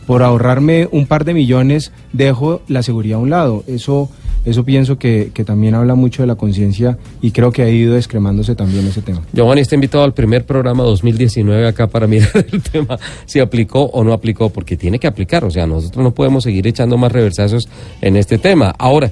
[0.06, 3.64] por ahorrarme un par de millones dejo la seguridad a un lado.
[3.66, 4.10] Eso,
[4.44, 7.94] eso pienso que, que también habla mucho de la conciencia y creo que ha ido
[7.94, 9.22] descremándose también ese tema.
[9.32, 14.02] Giovanni está invitado al primer programa 2019 acá para mirar el tema, si aplicó o
[14.04, 15.44] no aplicó, porque tiene que aplicar.
[15.44, 17.68] O sea, nosotros no podemos seguir echando más reversazos
[18.00, 18.74] en este tema.
[18.78, 19.10] Ahora,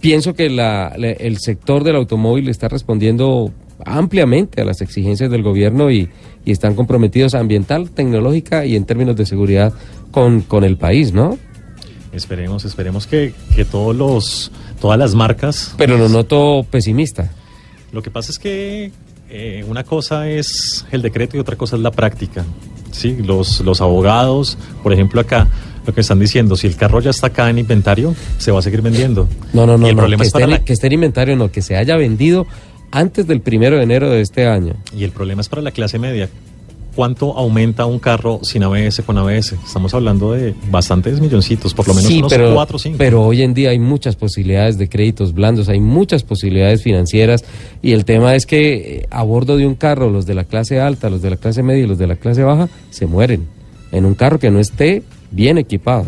[0.00, 3.50] pienso que la- la- el sector del automóvil está respondiendo
[3.86, 6.08] ampliamente a las exigencias del gobierno y,
[6.44, 9.72] y están comprometidos ambiental, tecnológica y en términos de seguridad
[10.10, 11.38] con, con el país, ¿no?
[12.12, 17.30] Esperemos, esperemos que, que todos los, todas las marcas Pero lo noto pesimista.
[17.92, 18.90] Lo que pasa es que
[19.30, 22.44] eh, una cosa es el decreto y otra cosa es la práctica.
[22.92, 25.46] Sí, los, los abogados, por ejemplo, acá,
[25.86, 28.62] lo que están diciendo, si el carro ya está acá en inventario, se va a
[28.62, 29.28] seguir vendiendo.
[29.52, 30.92] No, no, no, Y el no, problema que, es para esté, la- que esté en
[30.94, 32.46] inventario, no, que se haya vendido
[32.90, 34.74] antes del primero de enero de este año.
[34.96, 36.30] Y el problema es para la clase media.
[36.98, 39.52] ¿Cuánto aumenta un carro sin ABS con ABS?
[39.52, 42.98] Estamos hablando de bastantes milloncitos, por lo menos sí, unos pero, 4 o 5.
[42.98, 47.44] pero hoy en día hay muchas posibilidades de créditos blandos, hay muchas posibilidades financieras
[47.82, 50.80] y el tema es que eh, a bordo de un carro los de la clase
[50.80, 53.46] alta, los de la clase media y los de la clase baja se mueren
[53.92, 56.04] en un carro que no esté bien equipado.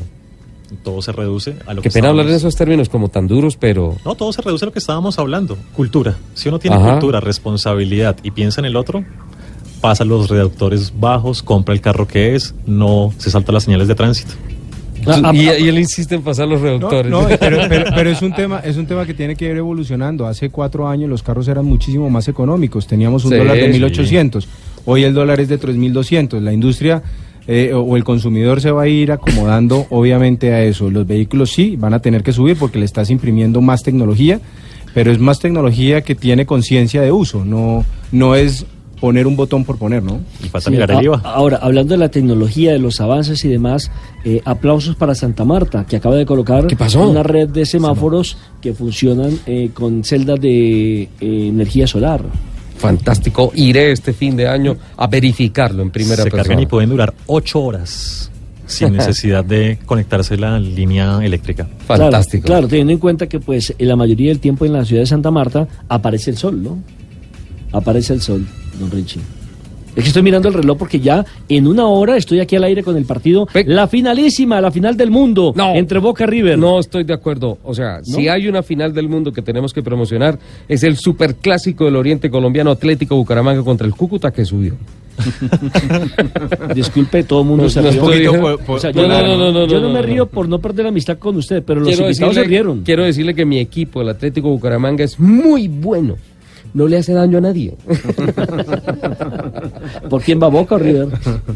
[0.83, 3.57] Todo se reduce a lo Qué que pena hablar en esos términos como tan duros,
[3.57, 5.57] pero No, todo se reduce a lo que estábamos hablando.
[5.72, 6.16] Cultura.
[6.35, 6.92] Si uno tiene Ajá.
[6.92, 9.05] cultura, responsabilidad y piensa en el otro,
[9.81, 13.95] pasa los reductores bajos, compra el carro que es, no se salta las señales de
[13.95, 14.33] tránsito.
[15.07, 17.11] Ah, ah, y, ah, y él insiste en pasar los reductores.
[17.11, 20.27] no, pero, pero- pero es un tema, es un tema que tiene que ir evolucionando.
[20.27, 22.87] Hace cuatro años los carros eran muchísimo más económicos.
[22.87, 23.81] Teníamos un Sí, dólar de sí.
[23.81, 24.47] 1.800.
[24.85, 26.40] Hoy el dólar es de 3.200.
[26.40, 27.03] La industria
[27.47, 30.90] eh, o o el consumidor se va a ir acomodando, obviamente, a eso.
[30.90, 34.38] Los vehículos sí van a tener que subir porque le estás imprimiendo más tecnología,
[34.93, 37.45] pero es más tecnología que tiene conciencia de uso.
[37.47, 38.66] No, no es
[39.00, 40.20] poner un botón por poner, ¿no?
[40.44, 41.20] Y falta Sí, mirar a- el IVA.
[41.24, 43.90] Ahora, hablando de la tecnología, de los avances y demás,
[44.24, 47.08] eh, aplausos para Santa Marta, que acaba de colocar ¿Qué pasó?
[47.08, 52.22] una red de semáforos que funcionan eh, con celdas de eh, energía solar.
[52.76, 53.52] Fantástico.
[53.54, 56.42] Iré este fin de año a verificarlo en primera se persona.
[56.42, 58.30] cargan y pueden durar 8 horas
[58.66, 61.66] sin necesidad de conectarse a la línea eléctrica.
[61.86, 62.44] Fantástico.
[62.46, 65.02] Claro, claro, teniendo en cuenta que pues en la mayoría del tiempo en la ciudad
[65.02, 66.78] de Santa Marta aparece el sol, ¿no?
[67.72, 68.46] Aparece el sol,
[68.81, 69.21] don Richie.
[69.97, 72.85] Es que estoy mirando el reloj porque ya en una hora estoy aquí al aire
[72.85, 73.47] con el partido.
[73.47, 75.53] Pe- La finalísima, la final del mundo.
[75.57, 75.75] No.
[75.75, 76.57] Entre Boca River.
[76.57, 77.59] No estoy de acuerdo.
[77.64, 80.38] O sea, si hay una final del mundo que tenemos que promocionar,
[80.69, 84.75] es el superclásico del Oriente Colombiano Atlético Bucaramanga contra el Cúcuta que subió.
[86.75, 88.59] Disculpe, todo el mundo No, se no rió.
[88.66, 90.61] O sea, No, yo no, no, no, no, yo no, no me río por no
[90.61, 92.83] perder la amistad con usted, pero los Quiero invitados se rieron.
[92.83, 96.16] quiero decirle que mi equipo, el Atlético Bucaramanga, es muy bueno.
[96.74, 97.74] No le hace daño a nadie.
[100.09, 101.09] ¿Por quién va Boca o River?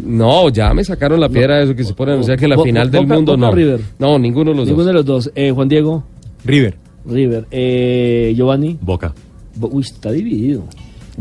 [0.05, 2.57] No, ya me sacaron la piedra de eso que se pone a anunciar que la
[2.57, 3.53] Bo- final del Boca- mundo Boca no.
[3.53, 3.81] River.
[3.99, 4.87] No, ninguno de los Ninguno dos.
[4.87, 5.31] de los dos.
[5.35, 6.05] Eh, Juan Diego,
[6.45, 6.77] River.
[7.07, 7.47] River.
[7.51, 8.79] Eh, Giovanni.
[8.81, 9.15] Boca.
[9.57, 10.65] Bo- Uy, está dividido.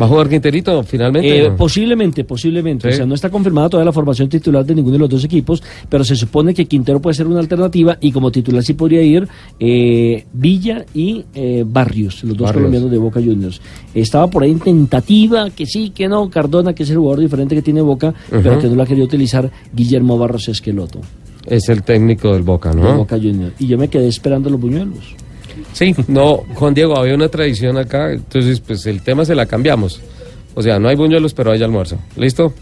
[0.02, 1.46] ¿Va a jugar Quinterito finalmente?
[1.46, 2.90] Eh, posiblemente, posiblemente.
[2.90, 2.94] Sí.
[2.94, 5.62] O sea, no está confirmada todavía la formación titular de ninguno de los dos equipos,
[5.88, 9.28] pero se supone que Quintero puede ser una alternativa y como titular sí podría ir
[9.60, 12.54] eh, Villa y eh, Barrios, los dos Barrios.
[12.54, 13.62] colombianos de Boca Juniors.
[13.94, 17.54] Estaba por ahí en tentativa, que sí, que no, Cardona, que es el jugador diferente
[17.56, 21.00] que tiene Boca, pero que no lo ha querido utilizar Guillermo Barros Esqueloto,
[21.46, 22.98] Es el técnico del Boca, de ¿no?
[22.98, 23.54] Boca Juniors.
[23.60, 25.16] Y yo me quedé esperando los buñuelos.
[25.74, 30.02] Sí, no, Juan Diego, había una tradición acá, entonces pues el tema se la cambiamos.
[30.56, 31.98] O sea, no hay buñuelos, pero hay almuerzo.
[32.16, 32.54] ¿Listo?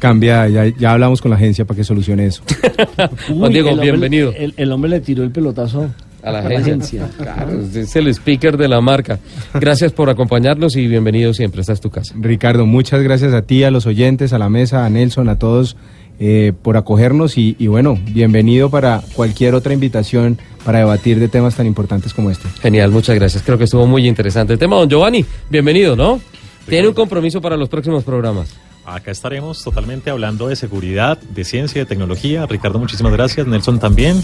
[0.00, 2.42] Cambia, ya, ya hablamos con la agencia para que solucione eso.
[3.36, 4.32] Juan Diego, el hombre- bienvenido.
[4.36, 5.90] El, el hombre le tiró el pelotazo
[6.22, 7.08] A la agencia.
[7.16, 9.18] Claro, es el speaker de la marca.
[9.54, 11.60] Gracias por acompañarnos y bienvenido siempre.
[11.62, 12.14] Esta es tu casa.
[12.18, 15.76] Ricardo, muchas gracias a ti, a los oyentes, a la mesa, a Nelson, a todos
[16.18, 21.54] eh, por acogernos y, y bueno, bienvenido para cualquier otra invitación para debatir de temas
[21.54, 22.48] tan importantes como este.
[22.60, 23.42] Genial, muchas gracias.
[23.42, 24.76] Creo que estuvo muy interesante el tema.
[24.76, 26.20] Don Giovanni, bienvenido, ¿no?
[26.68, 28.54] Tiene un compromiso para los próximos programas.
[28.84, 32.46] Acá estaremos totalmente hablando de seguridad, de ciencia, de tecnología.
[32.46, 33.46] Ricardo, muchísimas gracias.
[33.46, 34.22] Nelson también.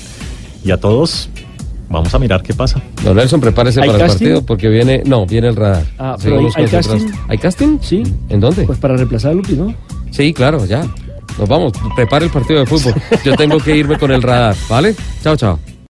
[0.64, 1.28] Y a todos,
[1.90, 2.82] vamos a mirar qué pasa.
[3.04, 5.02] Don Nelson, prepárese ¿Hay para el partido porque viene.
[5.06, 5.84] No, viene el radar.
[5.98, 7.06] Ah, pero hay- hay casting.
[7.28, 7.78] ¿Hay casting?
[7.82, 8.02] Sí.
[8.30, 8.64] ¿En dónde?
[8.64, 9.74] Pues para reemplazar a Lupi, ¿no?
[10.10, 10.82] Sí, claro, ya.
[11.38, 11.72] Nos vamos.
[11.96, 12.94] Prepare el partido de fútbol.
[13.24, 14.94] Yo tengo que irme con el radar, ¿vale?
[15.22, 15.73] Chao, chao.